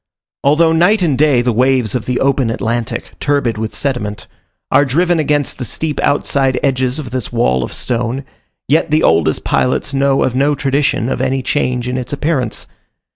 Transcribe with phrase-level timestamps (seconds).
[0.43, 4.25] Although night and day the waves of the open Atlantic, turbid with sediment,
[4.71, 8.25] are driven against the steep outside edges of this wall of stone,
[8.67, 12.65] yet the oldest pilots know of no tradition of any change in its appearance.